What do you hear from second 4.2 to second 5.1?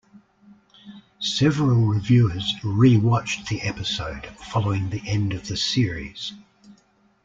following the